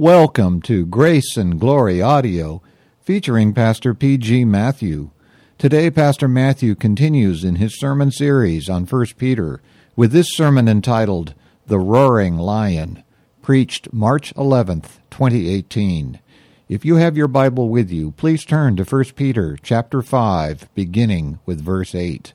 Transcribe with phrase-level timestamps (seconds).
[0.00, 2.62] Welcome to Grace and Glory Audio,
[3.00, 4.44] featuring Pastor P.G.
[4.44, 5.10] Matthew.
[5.58, 9.60] Today, Pastor Matthew continues in his sermon series on 1 Peter
[9.96, 11.34] with this sermon entitled
[11.66, 13.02] The Roaring Lion,
[13.42, 16.20] preached March 11th, 2018.
[16.68, 21.40] If you have your Bible with you, please turn to 1 Peter chapter 5, beginning
[21.44, 22.34] with verse 8.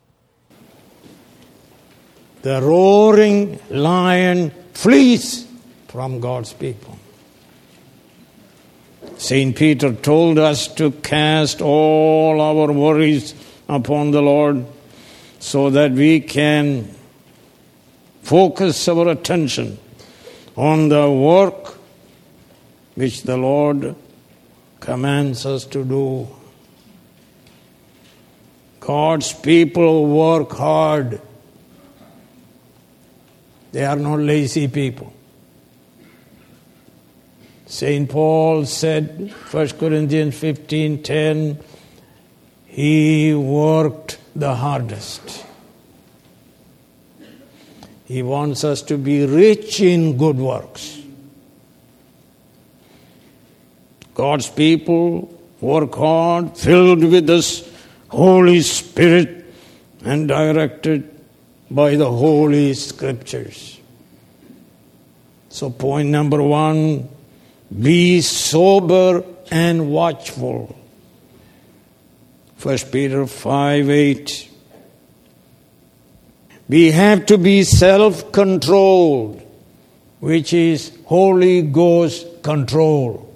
[2.41, 5.47] The roaring lion flees
[5.87, 6.92] from God's people.
[9.23, 9.55] St.
[9.55, 13.33] Peter told us to cast all our worries
[13.69, 14.65] upon the Lord
[15.39, 16.93] so that we can
[18.21, 19.77] focus our attention
[20.57, 21.77] on the work
[22.95, 23.95] which the Lord
[24.81, 26.27] commands us to do.
[28.81, 31.21] God's people work hard.
[33.71, 35.13] They are not lazy people.
[37.73, 38.07] St.
[38.07, 41.57] Paul said, 1 Corinthians 15:10,
[42.67, 45.43] he worked the hardest.
[48.05, 50.99] He wants us to be rich in good works.
[54.13, 57.67] God's people work hard, filled with this
[58.09, 59.51] Holy Spirit
[60.05, 61.09] and directed
[61.71, 63.79] by the Holy Scriptures.
[65.49, 67.09] So, point number one
[67.81, 70.75] be sober and watchful.
[72.61, 74.49] 1 Peter 5 8.
[76.69, 79.41] We have to be self controlled,
[80.19, 83.29] which is Holy Ghost control.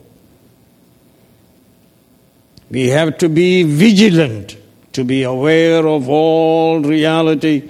[2.69, 4.57] We have to be vigilant,
[4.93, 7.69] to be aware of all reality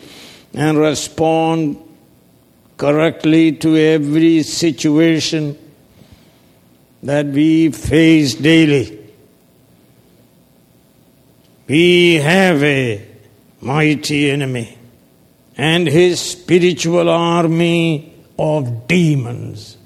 [0.54, 1.78] and respond
[2.78, 5.58] correctly to every situation
[7.04, 8.98] that we face daily.
[11.68, 13.06] We have a
[13.62, 14.78] mighty enemy
[15.58, 19.78] and his spiritual army of demons.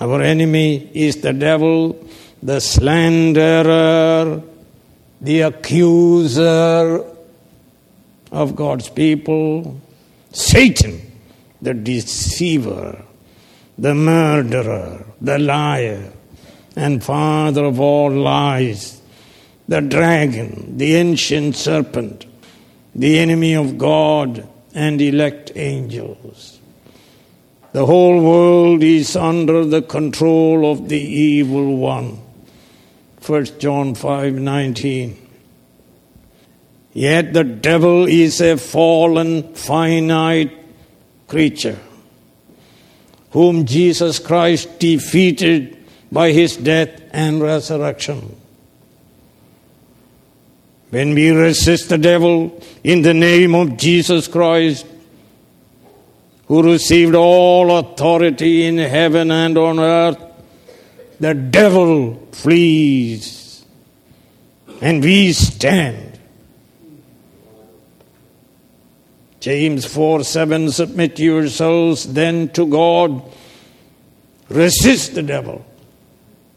[0.00, 2.06] Our enemy is the devil,
[2.42, 4.42] the slanderer,
[5.20, 7.04] the accuser
[8.32, 9.78] of God's people,
[10.32, 11.00] Satan,
[11.60, 13.04] the deceiver
[13.80, 16.12] the murderer, the liar,
[16.76, 19.00] and father of all lies,
[19.68, 22.26] the dragon, the ancient serpent,
[22.94, 26.58] the enemy of God and elect angels.
[27.72, 32.18] The whole world is under the control of the evil one.
[33.22, 35.16] 1 John 5:19
[36.92, 40.52] Yet the devil is a fallen finite
[41.26, 41.78] creature
[43.30, 45.76] whom Jesus Christ defeated
[46.10, 48.36] by his death and resurrection.
[50.90, 54.86] When we resist the devil in the name of Jesus Christ,
[56.48, 60.18] who received all authority in heaven and on earth,
[61.20, 63.64] the devil flees
[64.80, 66.09] and we stand.
[69.40, 73.22] James 4 7 Submit yourselves then to God,
[74.50, 75.64] resist the devil,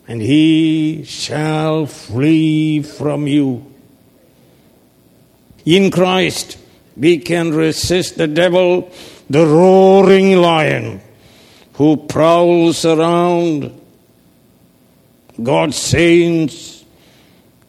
[0.05, 3.66] and he shall flee from you.
[5.66, 6.57] In Christ,
[6.97, 8.91] we can resist the devil,
[9.29, 11.00] the roaring lion
[11.73, 13.79] who prowls around
[15.41, 16.83] God's saints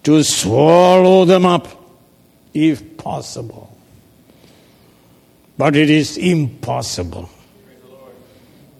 [0.03, 1.69] to swallow them up
[2.53, 3.74] if possible.
[5.57, 7.29] But it is impossible.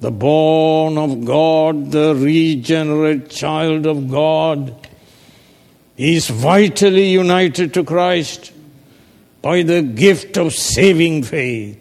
[0.01, 4.75] The born of God, the regenerate child of God,
[5.97, 8.53] is vitally united to Christ
[9.41, 11.81] by the gift of saving faith.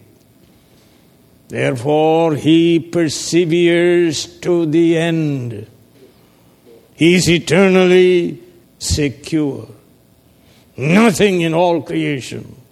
[1.48, 5.68] Therefore, he perseveres to the end.
[6.96, 8.42] He is eternally
[8.78, 9.68] secure.
[10.78, 12.63] Nothing in all creation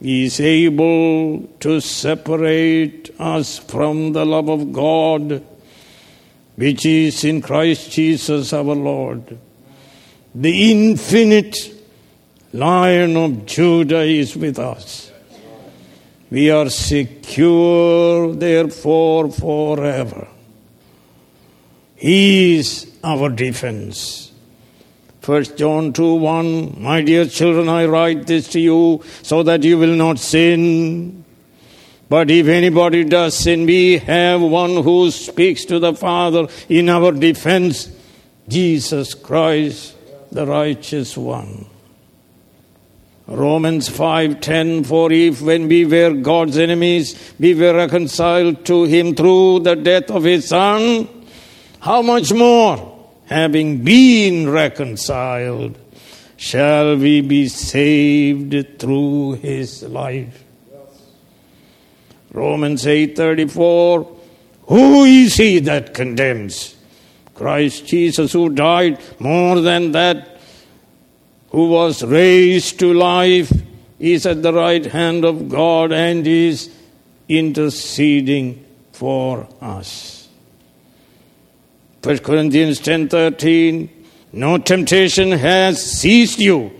[0.00, 5.44] is able to separate us from the love of God
[6.56, 9.38] which is in Christ Jesus our Lord.
[10.34, 11.56] The infinite
[12.52, 15.12] Lion of Judah is with us.
[16.30, 20.28] We are secure, therefore, forever.
[21.94, 24.27] He is our defense.
[25.28, 29.76] 1 John 2 1 My dear children, I write this to you so that you
[29.76, 31.22] will not sin.
[32.08, 37.12] But if anybody does sin, we have one who speaks to the Father in our
[37.12, 37.90] defense
[38.48, 39.96] Jesus Christ,
[40.32, 41.66] the righteous one.
[43.26, 49.60] Romans 5:10 For if when we were God's enemies we were reconciled to him through
[49.60, 51.06] the death of his son
[51.80, 52.97] how much more
[53.28, 55.78] having been reconciled
[56.36, 60.44] shall we be saved through his life?
[62.32, 64.06] Romans 8:34
[64.68, 66.74] Who is he that condemns?
[67.34, 70.40] Christ Jesus who died more than that
[71.50, 73.52] who was raised to life
[73.98, 76.70] is at the right hand of God and is
[77.28, 80.17] interceding for us
[82.02, 83.88] 1 Corinthians 10:13
[84.32, 86.70] No temptation has seized you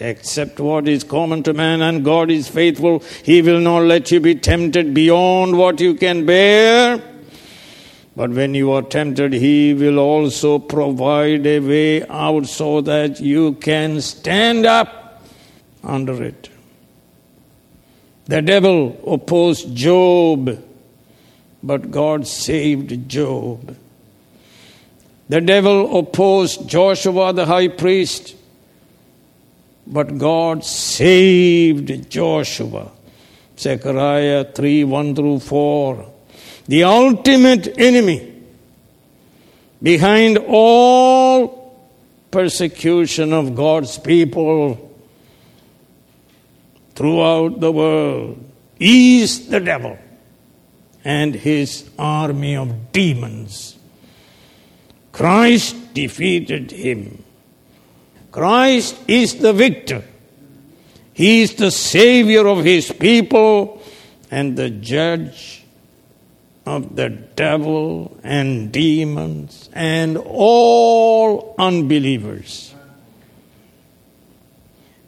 [0.00, 3.02] except what is common to man, and God is faithful.
[3.22, 7.00] He will not let you be tempted beyond what you can bear.
[8.16, 13.54] But when you are tempted, He will also provide a way out so that you
[13.54, 15.22] can stand up
[15.82, 16.48] under it.
[18.26, 20.62] The devil opposed Job,
[21.62, 23.76] but God saved Job.
[25.28, 28.36] The devil opposed Joshua the high priest
[29.86, 32.90] but God saved Joshua.
[33.58, 36.12] Zechariah 3 1 through 4.
[36.66, 38.32] The ultimate enemy
[39.82, 41.76] behind all
[42.30, 44.90] persecution of God's people
[46.94, 48.42] throughout the world
[48.80, 49.98] is the devil
[51.04, 53.76] and his army of demons.
[55.14, 57.22] Christ defeated him.
[58.32, 60.02] Christ is the victor.
[61.12, 63.80] He is the savior of his people
[64.28, 65.62] and the judge
[66.66, 72.74] of the devil and demons and all unbelievers.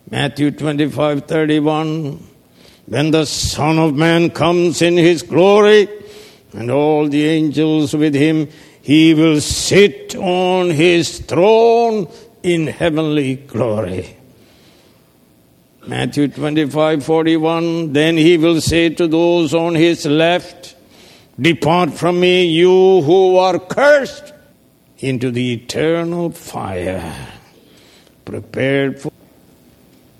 [0.08, 2.24] Matthew 25 31
[2.86, 5.88] When the Son of Man comes in his glory
[6.52, 8.48] and all the angels with him,
[8.86, 12.06] he will sit on his throne
[12.44, 14.16] in heavenly glory.
[15.88, 20.76] Matthew 25 41 Then he will say to those on his left,
[21.36, 24.32] Depart from me, you who are cursed,
[25.00, 27.32] into the eternal fire
[28.24, 29.10] prepared for,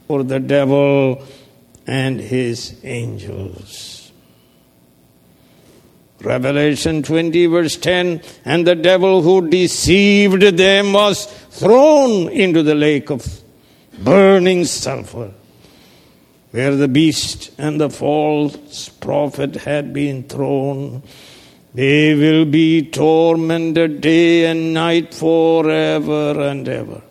[0.09, 1.25] for the devil
[1.87, 4.06] and his angels.
[6.23, 13.11] Revelation 20, verse 10 And the devil who deceived them was thrown into the lake
[13.11, 13.27] of
[13.99, 15.33] burning sulfur,
[16.51, 21.03] where the beast and the false prophet had been thrown.
[21.75, 27.03] They will be tormented day and night forever and ever.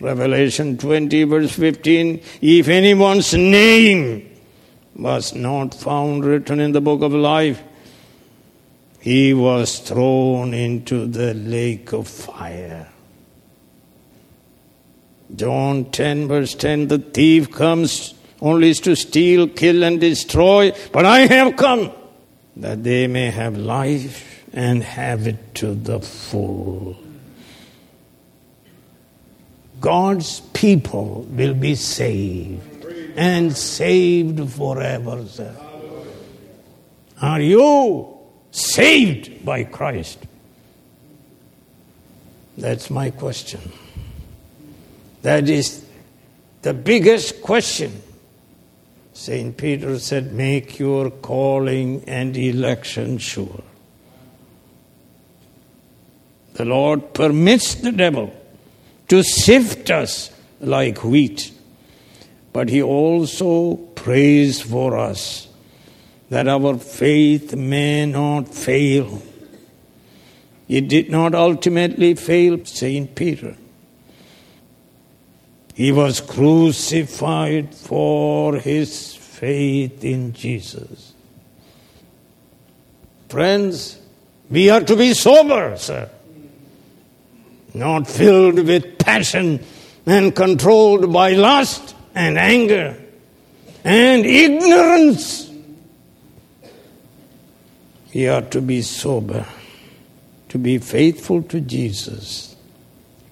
[0.00, 4.35] Revelation 20, verse 15 If anyone's name
[4.98, 7.62] was not found written in the book of life,
[9.00, 12.88] he was thrown into the lake of fire.
[15.34, 21.20] John 10, verse 10 The thief comes only to steal, kill, and destroy, but I
[21.20, 21.92] have come
[22.56, 26.96] that they may have life and have it to the full.
[29.80, 32.75] God's people will be saved
[33.16, 35.54] and saved forever, sir.
[37.20, 38.18] Are you
[38.50, 40.18] saved by Christ?
[42.58, 43.72] That's my question.
[45.22, 45.84] That is
[46.62, 48.02] the biggest question.
[49.12, 49.56] St.
[49.56, 53.62] Peter said, Make your calling and election sure.
[56.54, 58.32] The Lord permits the devil
[59.08, 60.30] to sift us
[60.60, 61.52] like wheat,
[62.56, 65.46] but He also prays for us
[66.30, 69.20] that our faith may not fail.
[70.66, 73.14] It did not ultimately fail St.
[73.14, 73.58] Peter.
[75.74, 81.12] He was crucified for his faith in Jesus.
[83.28, 84.00] Friends,
[84.48, 86.08] we are to be sober, sir.
[87.74, 89.62] Not filled with passion
[90.06, 92.98] and controlled by lust and anger
[93.84, 95.48] and ignorance.
[98.12, 99.46] We are to be sober,
[100.48, 102.56] to be faithful to Jesus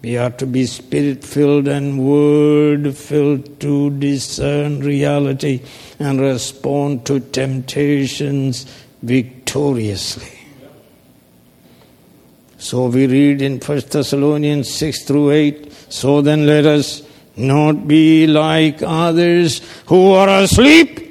[0.05, 5.63] We are to be spirit filled and word filled to discern reality
[5.97, 8.67] and respond to temptations
[9.01, 10.37] victoriously.
[12.59, 17.01] So we read in 1 Thessalonians 6 through 8 So then let us
[17.37, 21.01] not be like others who are asleep,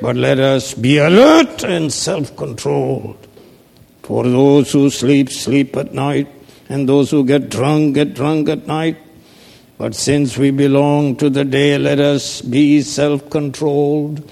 [0.00, 3.26] but let us be alert and self controlled.
[4.02, 6.28] For those who sleep, sleep at night
[6.68, 8.98] and those who get drunk get drunk at night.
[9.76, 14.30] But since we belong to the day, let us be self controlled,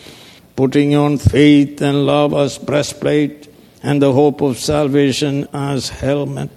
[0.57, 3.49] putting on faith and love as breastplate,
[3.83, 6.51] and the hope of salvation as helmet.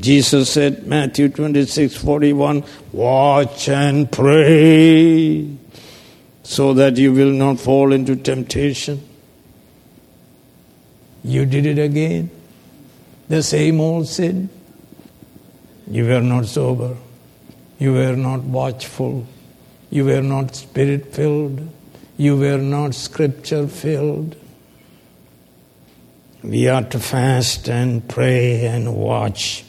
[0.00, 5.48] Jesus said, Matthew 26 41, Watch and pray
[6.42, 9.06] so that you will not fall into temptation.
[11.22, 12.30] You did it again
[13.28, 14.48] the same old sin.
[15.88, 16.96] You were not sober.
[17.78, 19.24] You were not watchful.
[19.88, 21.68] You were not spirit filled.
[22.16, 24.34] You were not scripture filled.
[26.42, 29.64] We are to fast and pray and watch.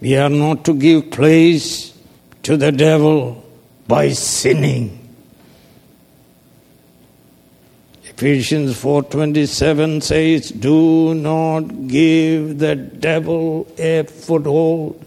[0.00, 1.94] We are not to give place
[2.42, 3.42] to the devil
[3.88, 4.98] by sinning.
[8.04, 15.02] Ephesians 4:27 says, "Do not give the devil a foothold."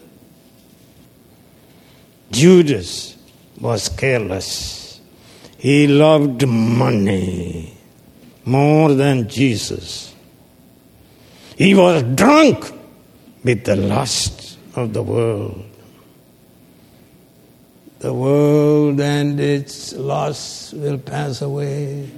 [2.32, 3.16] Judas
[3.60, 5.00] was careless.
[5.58, 7.74] He loved money
[8.46, 10.14] more than Jesus.
[11.58, 12.72] He was drunk
[13.44, 14.39] with the lust
[14.76, 15.66] of the world.
[18.00, 22.10] The world and its lusts will pass away.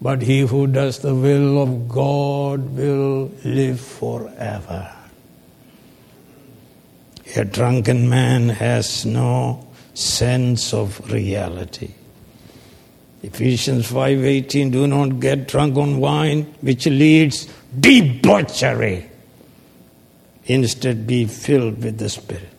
[0.00, 4.90] But he who does the will of God will live forever.
[7.36, 11.90] A drunken man has no sense of reality.
[13.22, 17.46] Ephesians 5:18 do not get drunk on wine which leads
[17.78, 19.11] debauchery
[20.46, 22.52] instead be filled with the spirit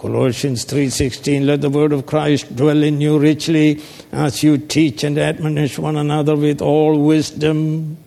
[0.00, 5.18] Colossians 3:16 Let the word of Christ dwell in you richly as you teach and
[5.18, 7.98] admonish one another with all wisdom.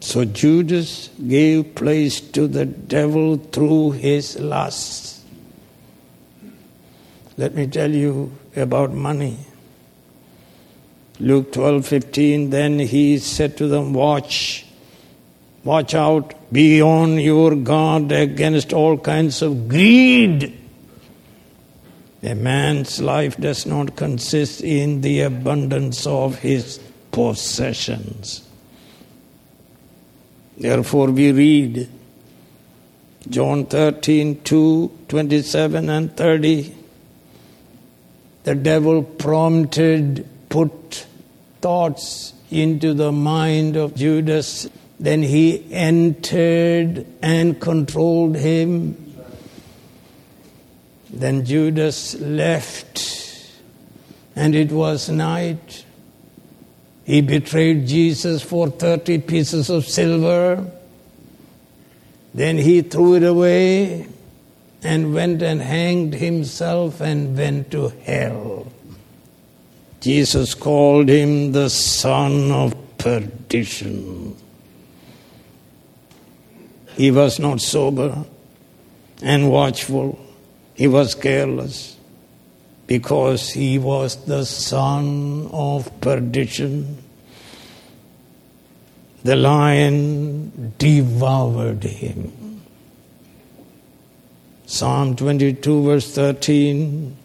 [0.00, 5.20] So Judas gave place to the devil through his lusts.
[7.36, 9.36] Let me tell you about money.
[11.20, 14.63] Luke 12:15 then he said to them watch
[15.64, 20.60] Watch out, be on your guard against all kinds of greed.
[22.22, 26.78] A man's life does not consist in the abundance of his
[27.12, 28.46] possessions.
[30.58, 31.88] Therefore, we read
[33.28, 36.74] John 13, 2, 27 and 30.
[38.44, 41.06] The devil prompted, put
[41.62, 44.68] thoughts into the mind of Judas
[45.04, 48.96] then he entered and controlled him.
[51.10, 53.52] Then Judas left,
[54.34, 55.84] and it was night.
[57.04, 60.66] He betrayed Jesus for 30 pieces of silver.
[62.32, 64.08] Then he threw it away
[64.82, 68.72] and went and hanged himself and went to hell.
[70.00, 74.36] Jesus called him the son of perdition.
[76.96, 78.24] He was not sober
[79.22, 80.18] and watchful.
[80.74, 81.96] He was careless
[82.86, 87.02] because he was the son of perdition.
[89.22, 92.62] The lion devoured him.
[94.66, 97.16] Psalm 22, verse 13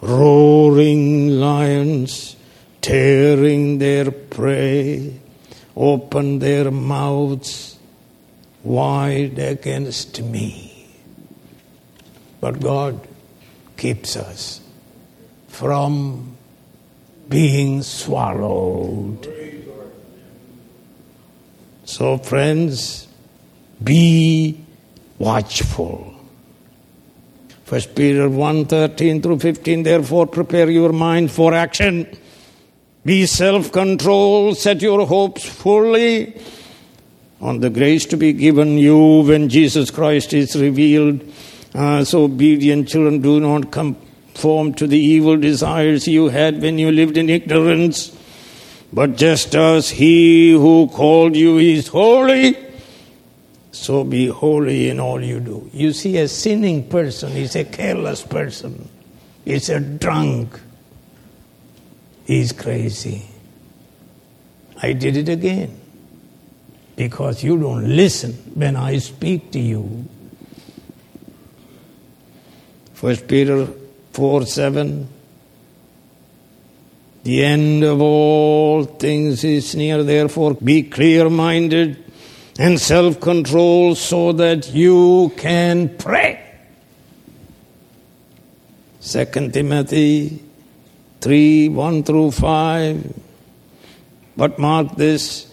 [0.00, 2.36] roaring lions,
[2.80, 5.18] tearing their prey,
[5.74, 7.75] open their mouths
[8.66, 10.88] wide against me.
[12.40, 13.06] But God
[13.76, 14.60] keeps us
[15.48, 16.36] from
[17.28, 19.32] being swallowed.
[21.84, 23.06] So, friends,
[23.82, 24.60] be
[25.18, 26.14] watchful.
[27.64, 32.06] First Peter 1 13 through 15, therefore prepare your mind for action.
[33.04, 36.34] Be self controlled, set your hopes fully
[37.40, 41.20] on the grace to be given you when Jesus Christ is revealed.
[41.74, 46.90] Uh, as obedient children, do not conform to the evil desires you had when you
[46.90, 48.16] lived in ignorance,
[48.92, 52.56] But just as he who called you is holy,
[53.72, 55.68] so be holy in all you do.
[55.72, 58.88] You see, a sinning person is a careless person,
[59.44, 60.58] is a drunk,
[62.24, 63.26] he's crazy.
[64.80, 65.78] I did it again
[66.96, 70.04] because you don't listen when I speak to you.
[72.94, 73.68] First Peter
[74.12, 75.08] 4 7.
[77.22, 82.02] The end of all things is near, therefore be clear minded
[82.58, 86.42] and self controlled so that you can pray.
[89.02, 90.42] 2 Timothy
[91.20, 93.22] 3 1 through 5.
[94.36, 95.52] But mark this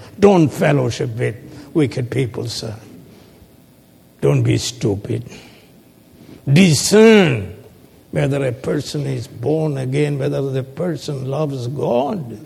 [0.21, 1.35] Don't fellowship with
[1.73, 2.75] wicked people, sir.
[4.21, 5.25] Don't be stupid.
[6.51, 7.57] Discern
[8.11, 12.39] whether a person is born again, whether the person loves God.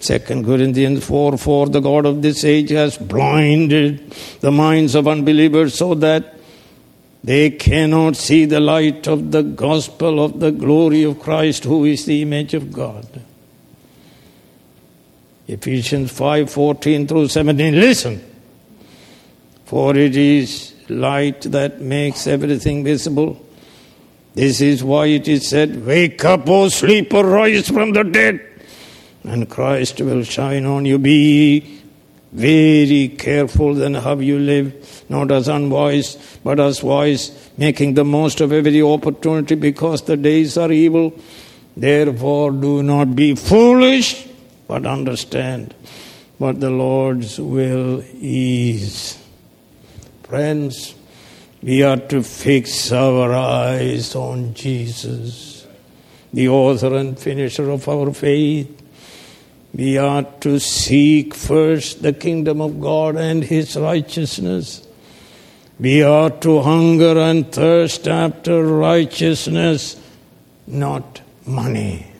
[0.00, 5.74] 2 Corinthians 4 4 The God of this age has blinded the minds of unbelievers
[5.74, 6.38] so that
[7.22, 12.06] they cannot see the light of the gospel of the glory of Christ, who is
[12.06, 13.06] the image of God.
[15.52, 18.20] Ephesians 5:14 through 17 listen.
[19.66, 23.36] For it is light that makes everything visible.
[24.34, 28.40] This is why it is said wake up o sleeper rise from the dead
[29.24, 30.98] and Christ will shine on you.
[30.98, 31.80] Be
[32.32, 38.40] very careful then how you live not as unwise but as wise making the most
[38.40, 41.12] of every opportunity because the days are evil.
[41.76, 44.28] Therefore do not be foolish
[44.72, 45.74] but understand
[46.38, 49.18] what the Lord's will is.
[50.22, 50.94] Friends,
[51.62, 55.66] we are to fix our eyes on Jesus,
[56.32, 58.82] the author and finisher of our faith.
[59.74, 64.88] We are to seek first the kingdom of God and his righteousness.
[65.78, 70.00] We are to hunger and thirst after righteousness,
[70.66, 72.11] not money.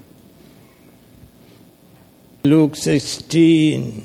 [2.44, 4.04] Luke 16,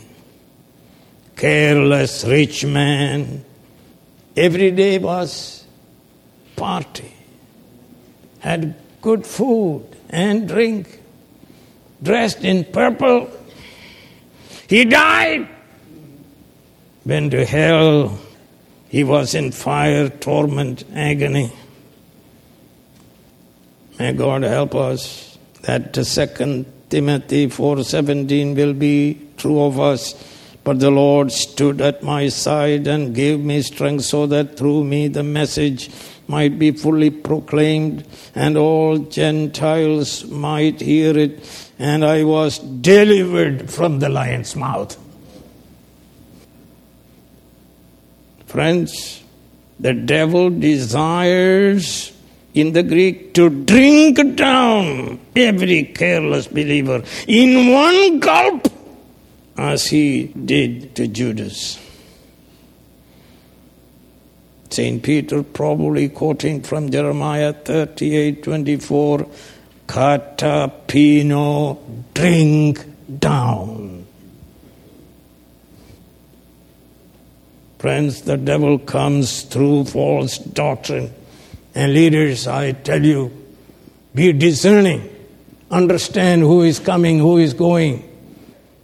[1.36, 3.44] careless rich man.
[4.36, 5.66] Every day was
[6.56, 7.12] party,
[8.38, 11.02] had good food and drink,
[12.04, 13.28] dressed in purple.
[14.70, 15.50] He died,
[17.04, 18.20] went to hell.
[18.90, 21.52] He was in fire, torment, agony.
[23.98, 30.16] May God help us that the second Timothy 4:17 will be true of us.
[30.64, 35.08] But the Lord stood at my side and gave me strength so that through me
[35.08, 35.90] the message
[36.28, 41.40] might be fully proclaimed and all Gentiles might hear it.
[41.80, 44.98] And I was delivered from the lion's mouth.
[48.46, 49.24] Friends,
[49.80, 52.12] the devil desires
[52.58, 58.68] in the Greek to drink down every careless believer in one gulp
[59.58, 61.80] as he did to Judas.
[64.70, 65.02] St.
[65.02, 69.28] Peter, probably quoting from Jeremiah 38 24,
[69.88, 71.80] Katapino,
[72.14, 72.86] drink
[73.20, 74.06] down.
[77.80, 81.14] Friends, the devil comes through false doctrine
[81.78, 83.32] and leaders, I tell you,
[84.16, 85.08] be discerning.
[85.70, 88.04] Understand who is coming, who is going.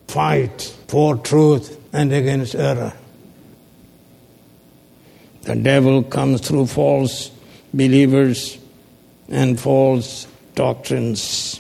[0.08, 2.94] Fight for truth and against error.
[5.42, 7.32] The devil comes through false
[7.74, 8.60] believers
[9.28, 11.60] and false doctrines.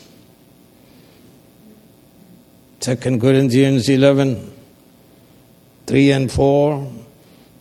[2.82, 4.54] 2 Corinthians 11,
[5.88, 7.02] 3 and 4.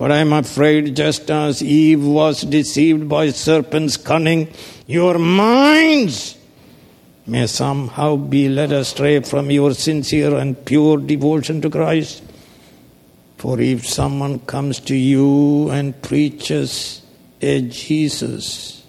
[0.02, 4.52] But I am afraid, just as Eve was deceived by serpent's cunning,
[4.84, 6.36] your minds
[7.24, 12.20] may somehow be led astray from your sincere and pure devotion to Christ.
[13.36, 17.02] For if someone comes to you and preaches
[17.40, 18.82] a Jesus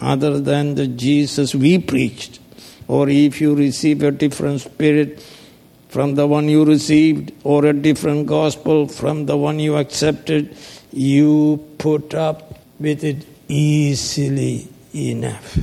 [0.00, 2.38] other than the Jesus we preached,
[2.86, 5.20] or if you receive a different spirit
[5.94, 10.56] from the one you received or a different gospel from the one you accepted,
[10.90, 15.56] you put up with it easily enough.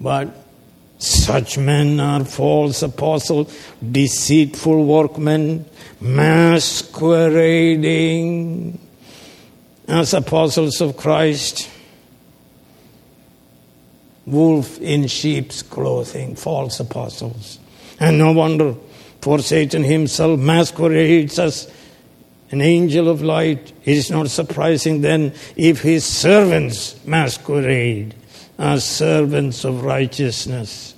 [0.00, 0.34] But
[0.96, 3.54] such men are false apostles,
[3.90, 5.66] deceitful workmen,
[6.00, 8.78] masquerading
[9.86, 11.68] as apostles of Christ,
[14.24, 17.58] wolf in sheep's clothing, false apostles.
[18.02, 18.74] And no wonder,
[19.20, 21.70] for Satan himself masquerades as
[22.50, 23.72] an angel of light.
[23.84, 28.16] It is not surprising then if his servants masquerade
[28.58, 30.96] as servants of righteousness.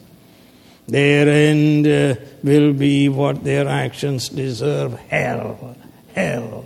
[0.89, 5.77] Their end uh, will be what their actions deserve hell.
[6.15, 6.65] Hell.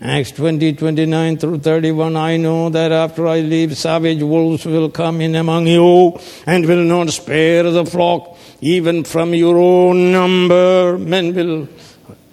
[0.00, 5.20] Acts 20, 29 through 31, I know that after I leave, savage wolves will come
[5.20, 8.38] in among you and will not spare the flock.
[8.60, 11.68] Even from your own number, men will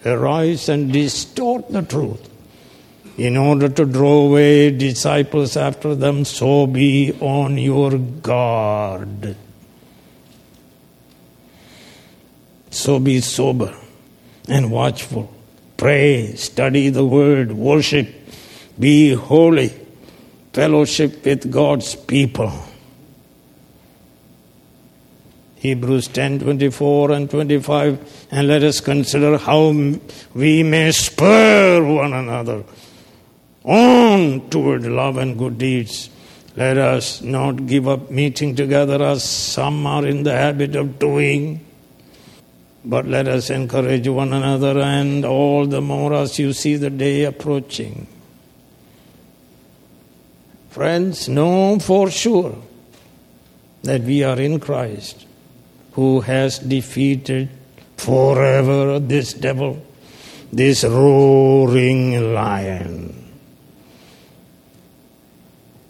[0.05, 2.29] arise and distort the truth
[3.17, 6.23] in order to draw away disciples after them.
[6.23, 9.35] So be on your guard.
[12.69, 13.75] So be sober
[14.47, 15.34] and watchful.
[15.77, 18.07] Pray, study the word, worship,
[18.79, 19.73] be holy,
[20.53, 22.51] fellowship with God's people.
[25.65, 28.27] Hebrews 10 24 and 25.
[28.31, 29.69] And let us consider how
[30.35, 32.63] we may spur one another
[33.63, 36.11] on toward love and good deeds.
[36.55, 41.65] Let us not give up meeting together as some are in the habit of doing,
[42.85, 47.23] but let us encourage one another, and all the more as you see the day
[47.23, 48.07] approaching.
[50.69, 52.55] Friends, know for sure
[53.83, 55.25] that we are in Christ,
[55.93, 57.49] who has defeated
[57.97, 59.83] forever this devil,
[60.51, 63.13] this roaring lion.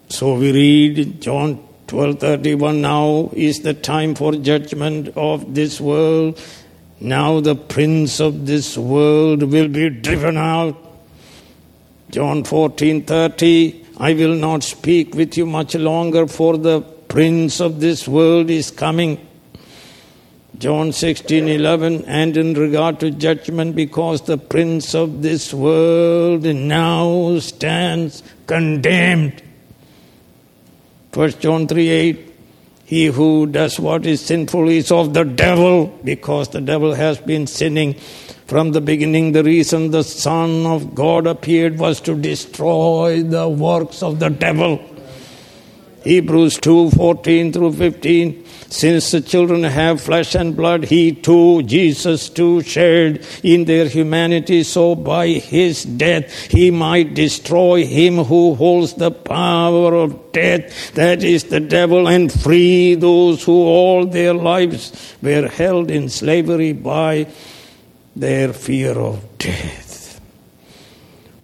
[0.09, 6.39] So we read John 12:31 now is the time for judgment of this world
[6.99, 10.75] now the prince of this world will be driven out.
[12.11, 18.07] John 14:30 I will not speak with you much longer for the prince of this
[18.07, 19.17] world is coming.
[20.57, 28.23] John 16:11 and in regard to judgment because the prince of this world now stands
[28.47, 29.41] condemned.
[31.13, 32.34] 1 John 3:8
[32.85, 37.47] he who does what is sinful is of the devil, because the devil has been
[37.47, 37.95] sinning
[38.45, 39.31] from the beginning.
[39.31, 44.79] The reason the Son of God appeared was to destroy the works of the devil.
[46.05, 48.45] Hebrews 2 14 through 15.
[48.69, 54.61] Since the children have flesh and blood, he too, Jesus too, shared in their humanity,
[54.61, 61.23] so by his death he might destroy him who holds the power of death, that
[61.23, 67.27] is the devil, and free those who all their lives were held in slavery by
[68.15, 70.21] their fear of death.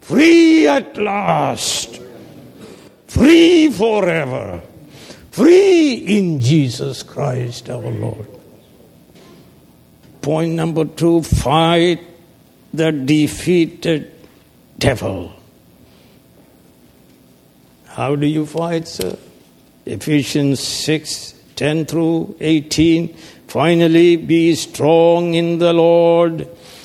[0.02, 2.00] Free at last
[3.12, 4.62] free forever,
[5.32, 8.28] free in Jesus Christ our Lord.
[10.22, 12.00] Point number two fight
[12.74, 14.14] the defeated
[14.78, 15.34] devil.
[17.86, 19.18] How do you fight, sir?
[19.86, 23.14] Ephesians 6 10 through 18.
[23.48, 26.48] Finally, be strong in the Lord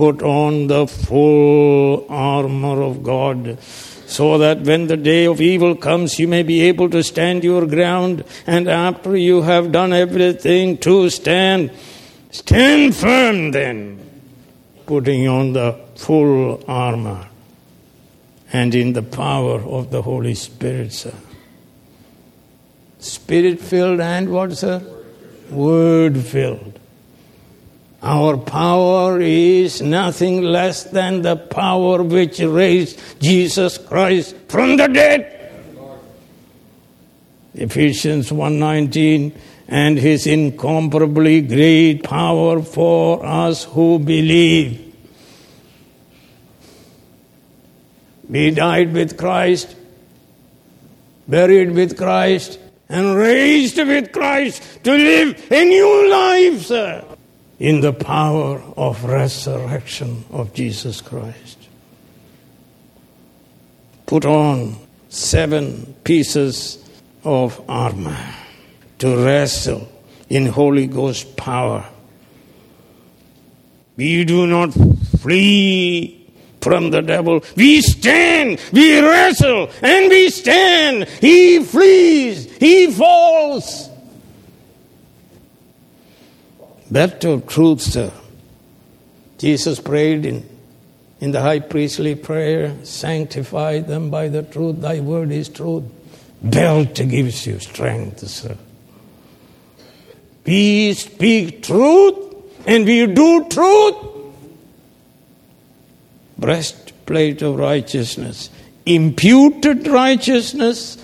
[0.00, 3.58] put on the full armor of God
[4.06, 7.66] so that when the day of evil comes, you may be able to stand your
[7.66, 11.70] ground, and after you have done everything to stand,
[12.30, 14.00] stand firm then,
[14.86, 17.28] putting on the full armor
[18.54, 21.14] and in the power of the Holy Spirit, sir.
[22.98, 24.82] Spirit filled and what, sir?
[25.50, 26.79] Word filled.
[28.02, 35.36] Our power is nothing less than the power which raised Jesus Christ from the dead.
[37.54, 39.32] Ephesians 1:19
[39.68, 44.80] and his incomparably great power for us who believe.
[48.28, 49.74] We died with Christ,
[51.28, 52.58] buried with Christ,
[52.88, 57.04] and raised with Christ to live a new life, sir,
[57.60, 61.58] in the power of resurrection of Jesus Christ.
[64.06, 64.76] Put on
[65.10, 66.82] seven pieces
[67.22, 68.34] of armor
[68.98, 69.86] to wrestle
[70.30, 71.86] in Holy Ghost power.
[73.96, 74.72] We do not
[75.20, 76.16] flee
[76.62, 77.44] from the devil.
[77.56, 81.08] We stand, we wrestle, and we stand.
[81.20, 83.89] He flees, he falls.
[86.90, 88.12] Belt of truth, sir.
[89.38, 90.48] Jesus prayed in,
[91.20, 95.84] in the high priestly prayer Sanctify them by the truth, thy word is truth.
[96.42, 98.56] Belt gives you strength, sir.
[100.44, 102.16] We speak truth
[102.66, 104.10] and we do truth
[106.40, 108.50] breastplate of righteousness,
[108.86, 110.96] imputed righteousness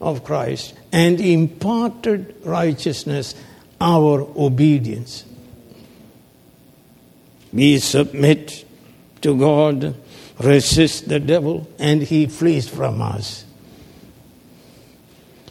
[0.00, 3.34] of Christ, and imparted righteousness,
[3.80, 5.24] our obedience.
[7.52, 8.64] We submit
[9.22, 9.96] to God,
[10.38, 13.44] resist the devil, and he flees from us.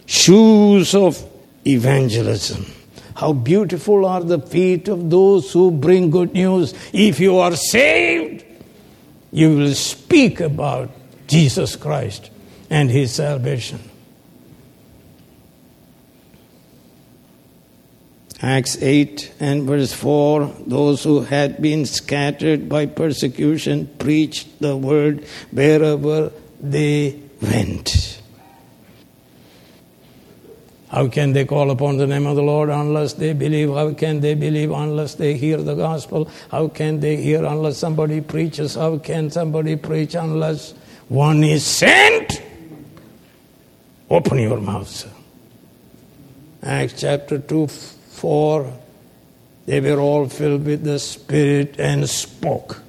[0.06, 1.24] Shoes of
[1.66, 2.66] evangelism.
[3.16, 6.74] How beautiful are the feet of those who bring good news.
[6.94, 8.46] If you are saved,
[9.32, 10.90] you will speak about
[11.28, 12.32] Jesus Christ
[12.70, 13.89] and his salvation.
[18.42, 25.26] Acts 8 and verse 4 those who had been scattered by persecution preached the word
[25.52, 28.22] wherever they went.
[30.90, 33.70] How can they call upon the name of the Lord unless they believe?
[33.70, 36.30] How can they believe unless they hear the gospel?
[36.50, 38.76] How can they hear unless somebody preaches?
[38.76, 40.72] How can somebody preach unless
[41.10, 42.42] one is sent?
[44.10, 45.14] Open your mouth.
[46.64, 47.68] Acts chapter 2
[48.20, 48.74] 4.
[49.66, 52.82] They were all filled with the Spirit and spoke.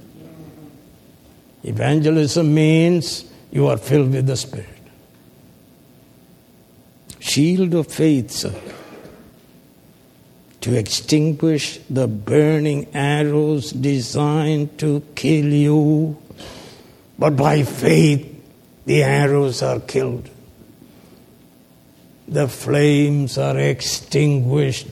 [1.63, 4.81] Evangelism means you are filled with the Spirit
[7.21, 8.55] shield of faith, sir,
[10.61, 16.17] to extinguish the burning arrows designed to kill you.
[17.19, 18.27] But by faith,
[18.85, 20.29] the arrows are killed.
[22.27, 24.89] The flames are extinguished.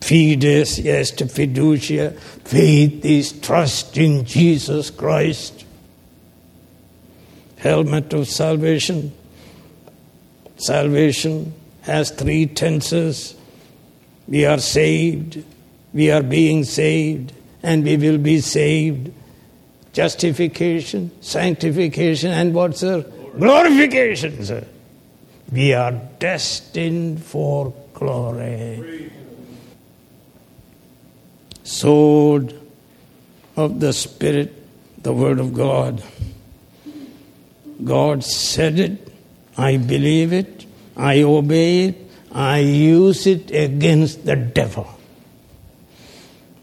[0.00, 2.12] Fides est fiducia.
[2.44, 5.64] Faith is trust in Jesus Christ.
[7.58, 9.12] Helmet of salvation.
[10.56, 13.34] Salvation has three tenses.
[14.26, 15.42] We are saved,
[15.92, 17.32] we are being saved,
[17.62, 19.12] and we will be saved.
[19.92, 23.02] Justification, sanctification, and what, sir?
[23.36, 24.64] Glorification, sir.
[25.52, 29.10] We are destined for glory.
[31.70, 32.52] Sword
[33.54, 34.52] of the Spirit,
[35.04, 36.02] the Word of God.
[37.84, 39.08] God said it,
[39.56, 44.88] I believe it, I obey it, I use it against the devil.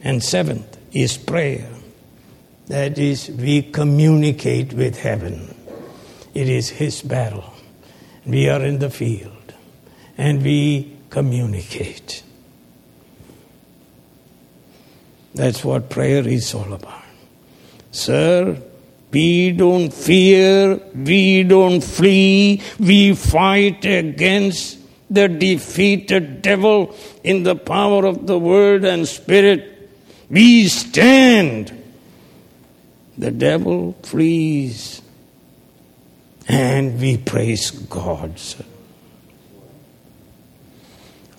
[0.03, 1.69] And seventh is prayer.
[2.67, 5.55] That is, we communicate with heaven.
[6.33, 7.53] It is His battle.
[8.25, 9.53] We are in the field
[10.17, 12.23] and we communicate.
[15.37, 17.03] That's what prayer is all about.
[17.91, 18.59] Sir,
[19.11, 24.79] we don't fear, we don't flee, we fight against
[25.11, 29.89] the defeated devil in the power of the Word and Spirit.
[30.29, 31.71] We stand.
[33.15, 35.03] The devil flees.
[36.47, 38.39] And we praise God.
[38.39, 38.65] Sir.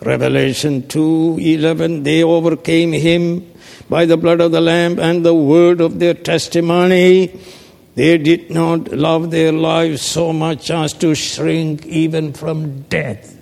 [0.00, 3.44] Revelation 2:11 they overcame him
[3.88, 7.32] by the blood of the lamb and the word of their testimony
[7.98, 13.36] they did not love their lives so much as to shrink even from death.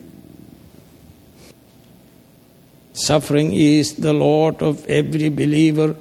[2.94, 5.94] Suffering is the lot of every believer,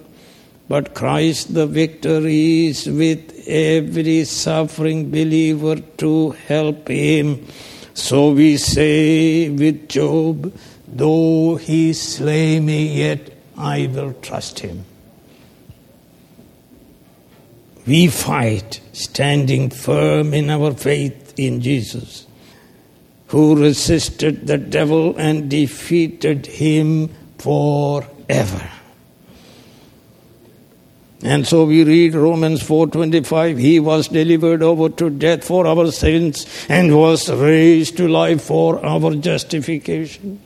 [0.70, 7.46] but Christ the victor is with every suffering believer to help him.
[7.94, 14.86] So we say with Job, though he slay me, yet I will trust him.
[17.88, 22.26] We fight standing firm in our faith in Jesus,
[23.28, 28.72] who resisted the devil and defeated him forever.
[31.24, 36.46] And so we read Romans 4:25 he was delivered over to death for our sins
[36.70, 40.40] and was raised to life for our justification.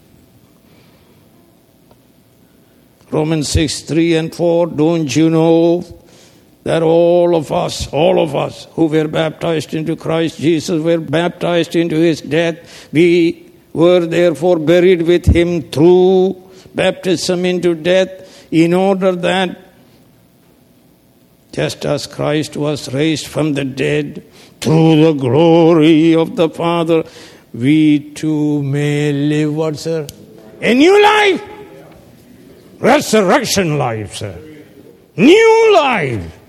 [3.12, 5.84] Romans 6 3 and 4 don't you know
[6.64, 11.76] that all of us, all of us who were baptized into Christ Jesus were baptized
[11.76, 12.90] into his death.
[12.92, 19.60] We were therefore buried with him through baptism into death, in order that
[21.52, 24.24] just as Christ was raised from the dead
[24.62, 27.04] through the glory of the Father,
[27.54, 30.08] we too may live what, sir?
[30.62, 31.59] A new life!
[32.80, 34.40] Resurrection life, sir.
[35.18, 36.40] New life.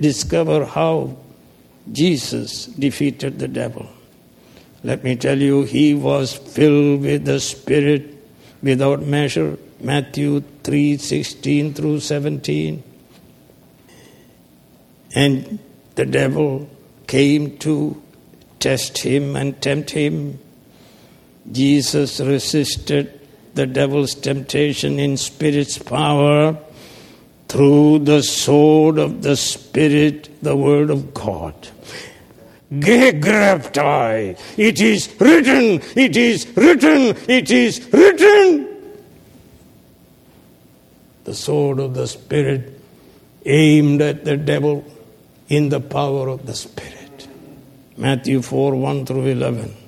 [0.00, 1.16] Discover how
[1.90, 3.88] Jesus defeated the devil.
[4.82, 8.16] Let me tell you, he was filled with the Spirit
[8.60, 9.56] without measure.
[9.80, 12.82] Matthew 3 16 through 17.
[15.14, 15.58] And
[15.94, 16.68] the devil
[17.06, 18.02] came to
[18.58, 20.40] test him and tempt him.
[21.50, 23.17] Jesus resisted
[23.58, 26.56] the devil's temptation in Spirit's power
[27.48, 31.54] through the sword of the Spirit, the Word of God.
[32.72, 34.38] Gegraptai.
[34.56, 38.68] It is written, it is written, it is written.
[41.24, 42.80] The sword of the Spirit
[43.44, 44.84] aimed at the devil
[45.48, 47.26] in the power of the Spirit.
[47.96, 49.87] Matthew 4 1 through 11.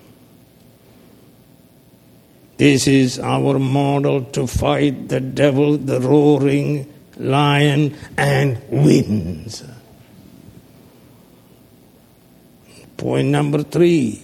[2.61, 9.65] This is our model to fight the devil, the roaring lion, and wins.
[12.99, 14.21] Point number three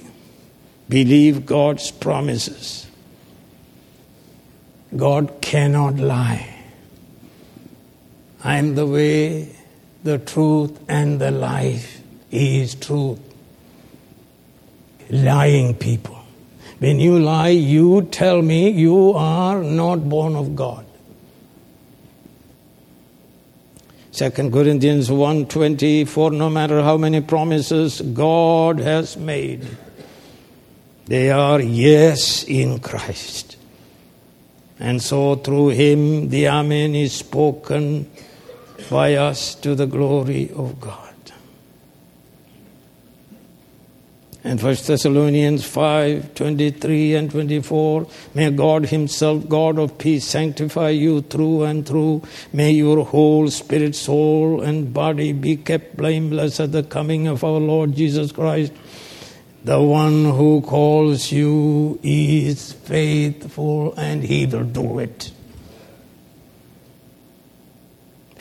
[0.86, 2.86] believe God's promises.
[4.94, 6.62] God cannot lie.
[8.44, 9.56] I am the way,
[10.04, 12.02] the truth, and the life.
[12.28, 13.18] He is truth.
[15.08, 16.15] Lying people.
[16.78, 20.84] When you lie, you tell me you are not born of God.
[24.12, 29.66] 2 Corinthians 1:20 for no matter how many promises God has made
[31.06, 33.56] they are yes in Christ.
[34.78, 38.10] And so through him the amen is spoken
[38.90, 41.05] by us to the glory of God.
[44.46, 48.06] And 1 Thessalonians 5 23 and 24.
[48.32, 52.22] May God Himself, God of peace, sanctify you through and through.
[52.52, 57.58] May your whole spirit, soul, and body be kept blameless at the coming of our
[57.58, 58.72] Lord Jesus Christ.
[59.64, 65.32] The one who calls you is faithful and He will do it.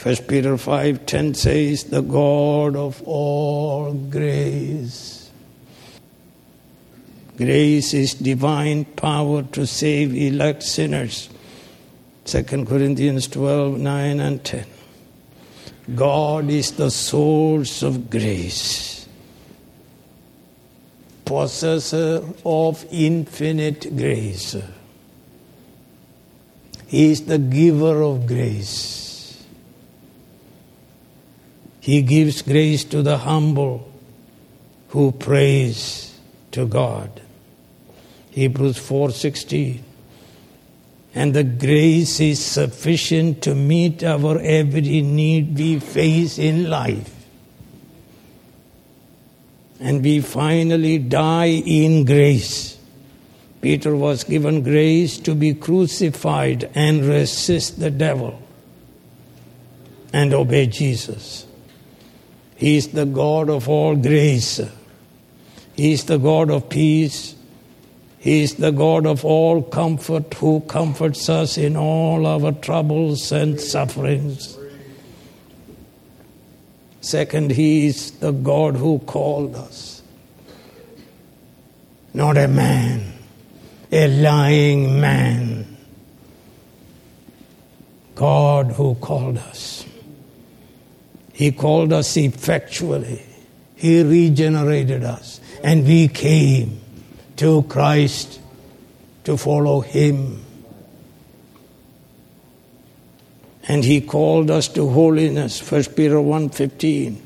[0.04, 5.15] 1 Peter 5:10 says the God of all grace
[7.38, 11.30] Grace is divine power to save elect sinners.
[12.26, 14.66] 2 Corinthians 12 9 and 10.
[15.94, 19.08] God is the source of grace,
[21.26, 24.56] possessor of infinite grace.
[26.88, 29.46] He is the giver of grace.
[31.80, 33.92] He gives grace to the humble
[34.90, 36.18] who praise
[36.52, 37.22] to God.
[38.36, 39.80] Hebrews 4:16
[41.16, 47.14] and the grace is sufficient to meet our every need we face in life.
[49.80, 52.78] And we finally die in grace.
[53.62, 58.42] Peter was given grace to be crucified and resist the devil
[60.12, 61.46] and obey jesus.
[62.58, 64.60] He is the god of all grace.
[65.78, 67.35] He is the god of peace
[68.26, 73.62] he is the God of all comfort who comforts us in all our troubles and
[73.62, 74.58] sufferings.
[77.02, 80.02] Second, He is the God who called us.
[82.16, 83.14] Not a man,
[83.92, 85.78] a lying man.
[88.16, 89.86] God who called us.
[91.32, 93.22] He called us effectually.
[93.76, 95.40] He regenerated us.
[95.64, 96.82] And we came
[97.38, 98.40] to Christ
[99.24, 100.44] to follow Him.
[103.68, 107.22] And He called us to holiness, 1 Peter 1.15.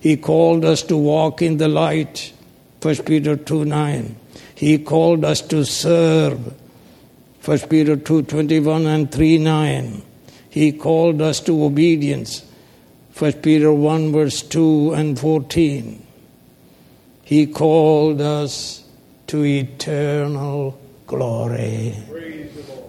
[0.00, 2.32] He called us to walk in the light.
[2.82, 4.16] 1 Peter 2 9.
[4.56, 6.54] He called us to serve.
[7.44, 10.02] 1 Peter 2 21 and 3 9.
[10.50, 12.44] He called us to obedience.
[13.16, 16.01] 1 Peter 1 verse 2 and 14.
[17.32, 18.84] He called us
[19.28, 21.94] to eternal glory.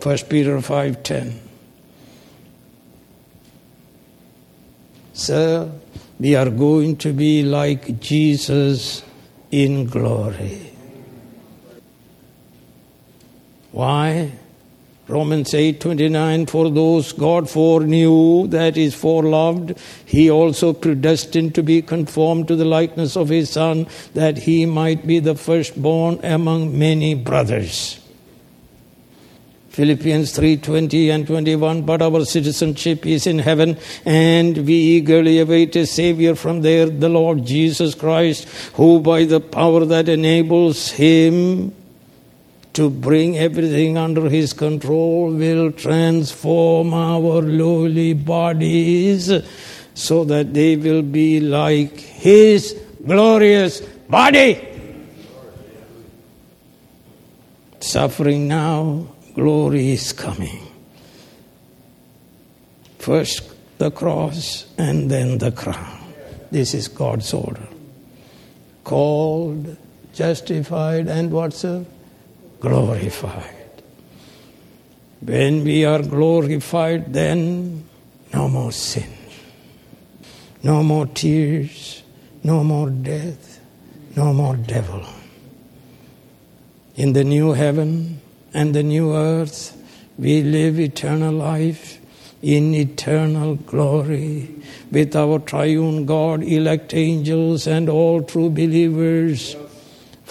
[0.02, 1.40] 1 Peter 5:10.
[5.14, 5.72] Sir,
[6.20, 9.04] we are going to be like Jesus
[9.50, 10.60] in glory.
[13.72, 14.30] Why?
[15.08, 22.48] Romans 8:29 for those God foreknew that is foreloved he also predestined to be conformed
[22.48, 28.00] to the likeness of his son that he might be the firstborn among many brothers.
[29.72, 33.76] Philippians 3:20 and 21 but our citizenship is in heaven
[34.06, 39.42] and we eagerly await a savior from there the Lord Jesus Christ who by the
[39.42, 41.74] power that enables him
[42.74, 49.32] to bring everything under his control will transform our lowly bodies
[49.94, 54.68] so that they will be like his glorious body.
[57.80, 60.66] Suffering now, glory is coming.
[62.98, 66.14] First the cross and then the crown.
[66.50, 67.68] This is God's order.
[68.84, 69.76] Called,
[70.14, 71.86] justified, and what's up?
[72.64, 73.84] Glorified.
[75.20, 77.84] When we are glorified, then
[78.34, 79.12] no more sin,
[80.64, 82.04] no more tears,
[82.42, 83.60] no more death,
[84.16, 85.04] no more devil.
[86.96, 88.22] In the new heaven
[88.54, 89.78] and the new earth,
[90.18, 92.00] we live eternal life
[92.42, 94.50] in eternal glory
[94.90, 99.58] with our triune God, elect angels, and all true believers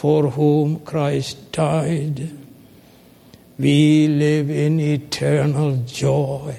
[0.02, 2.28] for whom Christ died.
[3.56, 6.56] We live in eternal joy,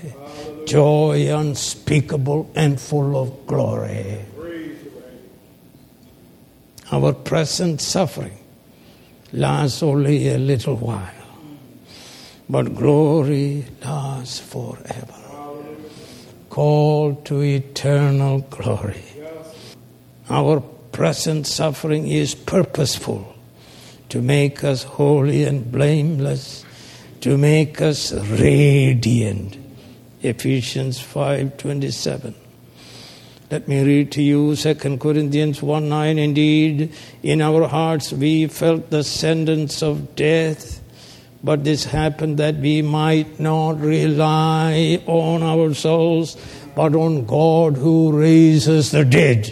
[0.66, 4.24] joy unspeakable and full of glory.
[6.90, 8.38] Our present suffering
[9.34, 11.28] lasts only a little while,
[12.50, 15.20] but glory lasts forever.
[16.50, 19.04] Called to eternal glory.
[20.30, 20.62] Our
[20.94, 23.33] present suffering is purposeful
[24.14, 26.64] to make us holy and blameless,
[27.20, 29.58] to make us radiant.
[30.22, 32.36] Ephesians 5:27.
[33.50, 36.20] Let me read to you 2 Corinthians 1 9.
[36.20, 36.92] Indeed,
[37.24, 40.80] in our hearts we felt the sentence of death,
[41.44, 46.38] but this happened that we might not rely on ourselves,
[46.76, 49.52] but on God who raises the dead.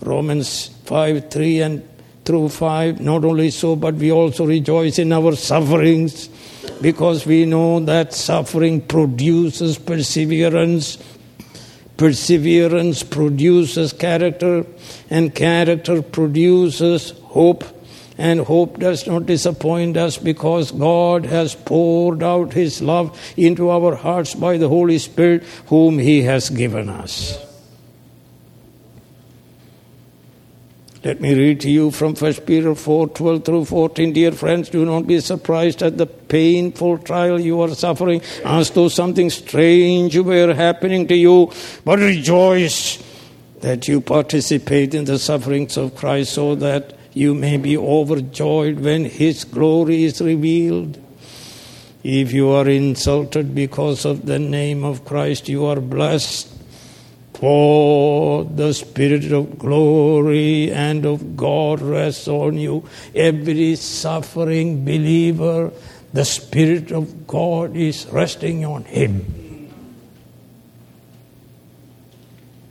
[0.00, 1.91] Romans 5 3 and
[2.24, 3.00] through 5.
[3.00, 6.28] Not only so, but we also rejoice in our sufferings
[6.80, 10.98] because we know that suffering produces perseverance.
[11.96, 14.66] Perseverance produces character,
[15.10, 17.64] and character produces hope.
[18.18, 23.94] And hope does not disappoint us because God has poured out His love into our
[23.94, 27.51] hearts by the Holy Spirit, whom He has given us.
[31.04, 34.12] Let me read to you from 1 Peter 4 12 through 14.
[34.12, 38.86] Dear friends, do not be surprised at the painful trial you are suffering, as though
[38.86, 41.50] something strange were happening to you,
[41.84, 43.02] but rejoice
[43.62, 49.04] that you participate in the sufferings of Christ, so that you may be overjoyed when
[49.04, 51.02] His glory is revealed.
[52.04, 56.51] If you are insulted because of the name of Christ, you are blessed
[57.42, 62.88] for the Spirit of glory and of God rests on you.
[63.16, 65.72] Every suffering believer,
[66.12, 69.26] the Spirit of God is resting on him.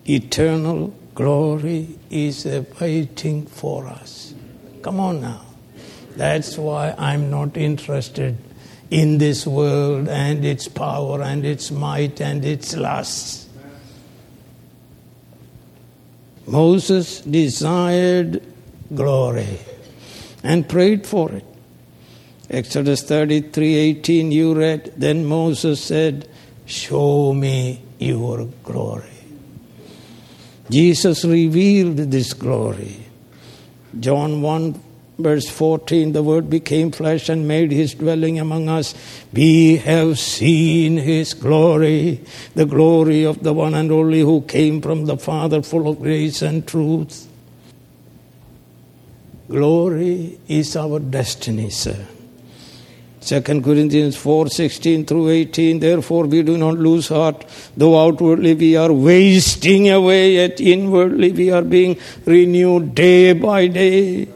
[0.07, 4.33] Eternal glory is awaiting for us.
[4.83, 5.47] Come on now.
[6.15, 8.37] That's why I'm not interested
[8.89, 13.49] in this world and its power and its might and its lusts.
[16.47, 18.41] Moses desired
[18.93, 19.59] glory
[20.43, 21.45] and prayed for it.
[22.49, 26.27] Exodus 33:18 you read then Moses said
[26.65, 29.07] show me your glory.
[30.69, 32.97] Jesus revealed this glory.
[33.99, 34.90] John 1
[35.23, 38.93] verse 14 the word became flesh and made his dwelling among us
[39.33, 42.23] we have seen his glory
[42.55, 46.41] the glory of the one and only who came from the father full of grace
[46.41, 47.27] and truth
[49.49, 52.07] glory is our destiny sir
[53.21, 55.79] 2 Corinthians 4 16 through 18.
[55.79, 57.45] Therefore, we do not lose heart,
[57.77, 64.27] though outwardly we are wasting away, yet inwardly we are being renewed day by day.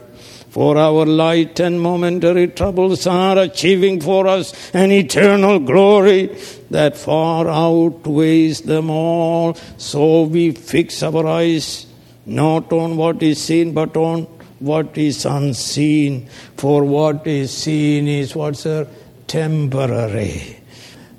[0.56, 6.28] For our light and momentary troubles are achieving for us an eternal glory
[6.72, 9.56] that far outweighs them all.
[9.78, 11.88] So we fix our eyes
[12.26, 14.22] not on what is seen, but on
[14.60, 16.30] what is unseen.
[16.56, 18.88] For what is seen is what's sir?
[19.28, 20.58] Temporary.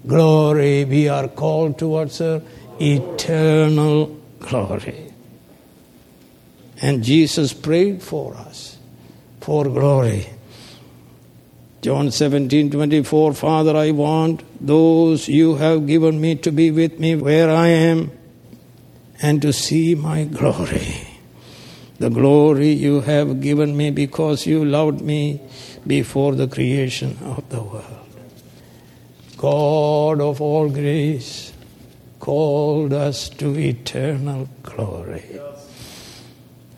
[0.07, 2.41] Glory, we are called towards sir?
[2.80, 5.12] Eternal glory.
[6.80, 8.76] And Jesus prayed for us
[9.47, 10.26] for glory.
[11.80, 17.14] John 17 24, Father, I want those you have given me to be with me
[17.14, 18.11] where I am
[19.22, 21.07] and to see my glory
[21.99, 25.40] the glory you have given me because you loved me
[25.86, 28.20] before the creation of the world.
[29.36, 31.53] God of all grace
[32.20, 35.24] called us to eternal glory.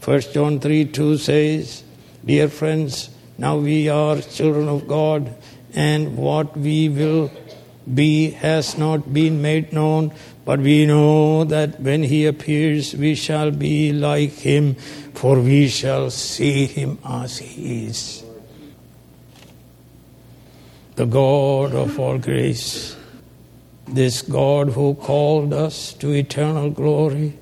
[0.04, 1.82] 1 John 3 2 says,
[2.24, 5.34] Dear friends, now we are children of God,
[5.74, 7.30] and what we will
[7.94, 10.12] be has not been made known,
[10.44, 14.74] but we know that when he appears, we shall be like him,
[15.14, 18.24] for we shall see him as he is.
[20.96, 22.96] The God of all grace,
[23.86, 27.38] this God who called us to eternal glory,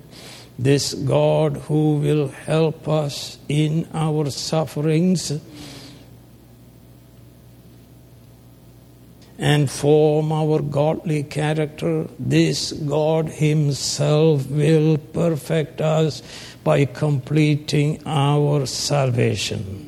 [0.59, 5.31] this God who will help us in our sufferings
[9.37, 16.23] and form our godly character, this God Himself will perfect us
[16.63, 19.86] by completing our salvation.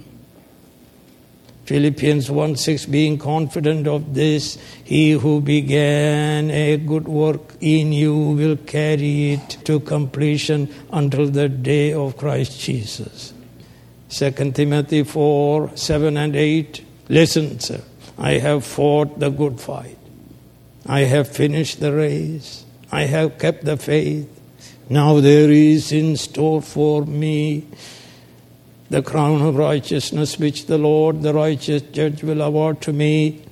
[1.69, 8.15] Philippians 1 6 Being confident of this, he who began a good work in you
[8.17, 13.33] will carry it to completion until the day of Christ Jesus.
[14.09, 17.83] 2 Timothy 4 7 and 8 Listen, sir.
[18.17, 19.99] I have fought the good fight.
[20.87, 22.65] I have finished the race.
[22.91, 24.27] I have kept the faith.
[24.89, 27.67] Now there is in store for me
[28.89, 33.43] the crown of righteousness which the Lord, the righteous judge, will award to me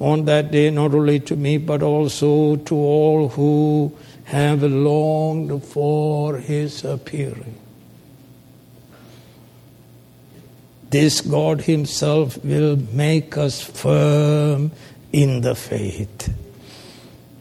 [0.00, 6.38] on that day, not only to me, but also to all who have longed for
[6.38, 7.56] his appearing.
[10.90, 14.72] this God Himself will make us firm
[15.12, 16.32] in the faith.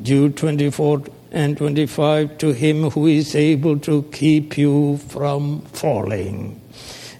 [0.01, 6.62] Jude 24 and 25 to Him who is able to keep you from falling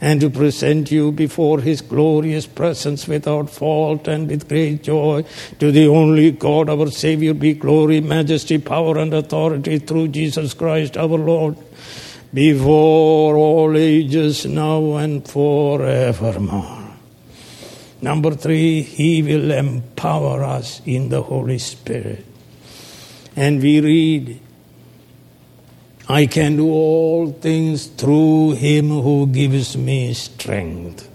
[0.05, 5.25] and to present you before His glorious presence without fault and with great joy.
[5.57, 10.95] To the only God, our Savior, be glory, majesty, power, and authority through Jesus Christ
[10.95, 11.57] our Lord
[12.31, 16.83] before all ages, now and forevermore.
[17.99, 22.23] Number three, He will empower us in the Holy Spirit.
[23.35, 24.39] And we read,
[26.07, 31.09] I can do all things through Him who gives me strength.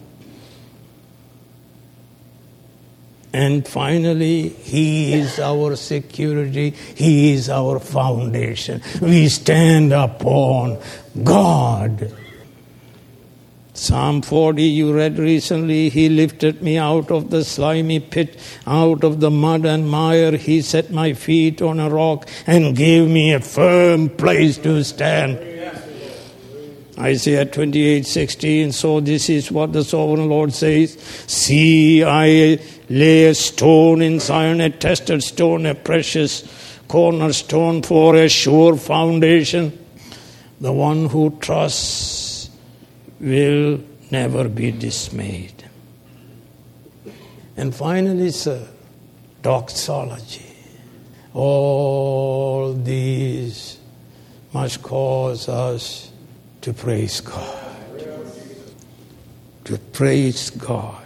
[3.33, 6.71] And finally, He is our security.
[6.71, 8.83] He is our foundation.
[9.01, 10.79] We stand upon
[11.23, 12.13] God.
[13.81, 19.21] Psalm 40, you read recently, He lifted me out of the slimy pit, out of
[19.21, 20.37] the mud and mire.
[20.37, 25.39] He set my feet on a rock and gave me a firm place to stand.
[26.99, 28.73] Isaiah 28 16.
[28.73, 32.59] So, this is what the sovereign Lord says See, I
[32.91, 36.45] lay a stone in Zion, a tested stone, a precious
[36.87, 39.73] cornerstone for a sure foundation.
[40.61, 42.20] The one who trusts
[43.21, 45.65] will never be dismayed.
[47.57, 48.67] And finally, sir,
[49.43, 50.47] doxology.
[51.35, 53.79] All these
[54.53, 56.11] must cause us
[56.63, 57.67] to praise God.
[59.65, 60.97] To praise God.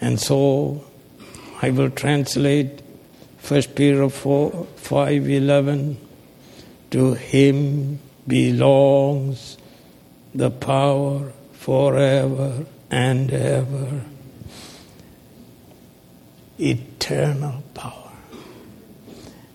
[0.00, 0.84] And so
[1.60, 2.82] I will translate
[3.46, 5.96] 1 Peter 4, 5 11.
[6.92, 8.00] To him
[8.30, 9.58] belongs
[10.34, 14.02] the power forever and ever.
[16.58, 18.12] Eternal power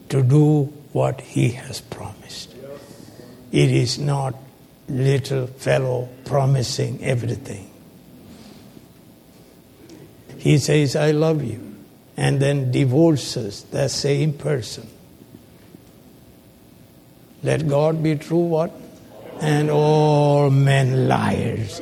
[0.09, 2.53] to do what He has promised.
[3.51, 4.35] It is not
[4.89, 7.71] little fellow promising everything.
[10.37, 11.75] He says, I love you,
[12.17, 14.89] and then divorces the same person.
[17.45, 18.71] Let God be true, what?
[19.39, 21.79] And all men liars.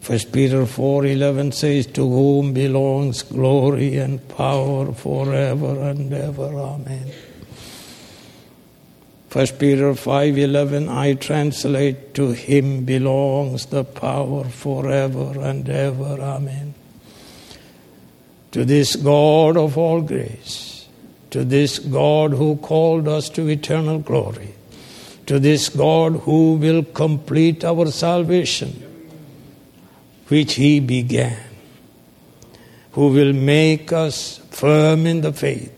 [0.00, 7.12] First Peter 4:11 says to whom belongs glory and power forever and ever amen
[9.28, 16.74] First Peter 5:11 I translate to him belongs the power forever and ever amen
[18.50, 20.71] To this God of all grace
[21.32, 24.54] to this God who called us to eternal glory
[25.26, 28.70] to this God who will complete our salvation
[30.28, 31.38] which He began,
[32.92, 35.72] who will make us firm in the faith,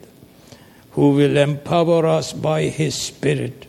[0.92, 3.66] who will empower us by His Spirit,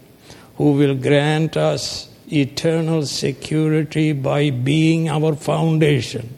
[0.57, 6.29] who will grant us eternal security by being our foundation.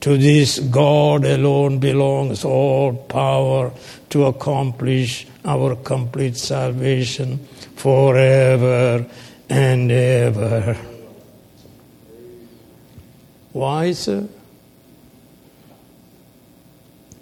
[0.00, 3.72] To this God alone belongs all power
[4.12, 7.38] to accomplish our complete salvation
[7.76, 9.06] forever
[9.48, 10.76] and ever.
[13.52, 14.28] Why, sir?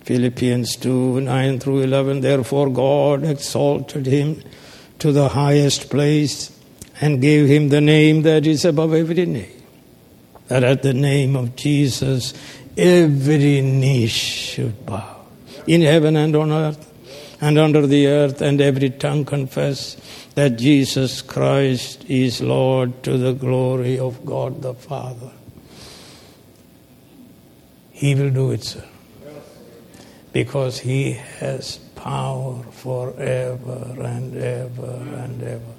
[0.03, 2.23] Philippians 2 9 through 11.
[2.23, 4.43] Therefore, God exalted him
[4.99, 6.51] to the highest place
[7.01, 9.63] and gave him the name that is above every name.
[10.49, 12.35] That at the name of Jesus,
[12.77, 15.20] every knee should bow
[15.71, 16.87] in heaven and on earth
[17.41, 19.97] and under the earth, and every tongue confess
[20.35, 25.31] that Jesus Christ is Lord to the glory of God the Father.
[27.93, 28.85] He will do it, sir.
[30.33, 35.75] Because He has power forever and ever and ever.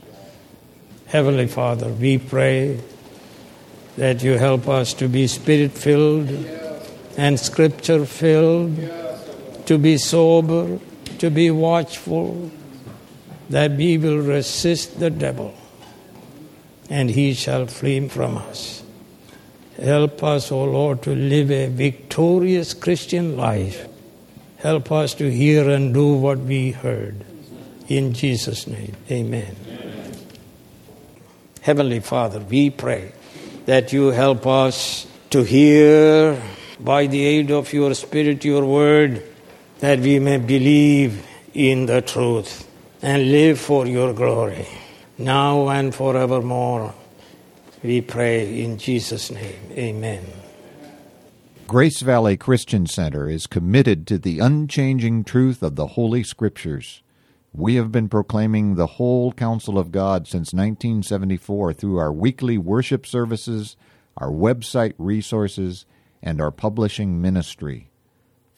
[1.05, 2.79] Heavenly Father, we pray
[3.97, 6.29] that you help us to be spirit filled
[7.17, 9.00] and scripture filled,
[9.65, 10.79] to be sober,
[11.19, 12.51] to be watchful,
[13.49, 15.53] that we will resist the devil
[16.91, 18.83] and he shall flee from us.
[19.81, 23.87] Help us, O Lord, to live a victorious Christian life.
[24.57, 27.23] Help us to hear and do what we heard.
[27.87, 29.55] In Jesus' name, amen.
[29.67, 30.11] amen.
[31.61, 33.13] Heavenly Father, we pray
[33.65, 36.41] that you help us to hear
[36.79, 39.23] by the aid of your Spirit your word,
[39.81, 42.67] that we may believe in the truth
[43.01, 44.67] and live for your glory,
[45.17, 46.93] now and forevermore.
[47.83, 49.59] We pray in Jesus' name.
[49.71, 50.23] Amen.
[51.67, 57.01] Grace Valley Christian Center is committed to the unchanging truth of the Holy Scriptures.
[57.51, 63.07] We have been proclaiming the whole counsel of God since 1974 through our weekly worship
[63.07, 63.75] services,
[64.15, 65.85] our website resources,
[66.21, 67.90] and our publishing ministry.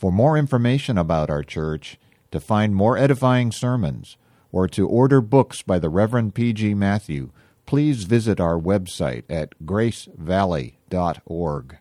[0.04, 1.98] For more information about our church,
[2.32, 4.18] to find more edifying sermons,
[4.52, 6.74] or to order books by the Reverend P.G.
[6.74, 7.32] Matthew,
[7.66, 11.78] please visit our website at gracevalley.org.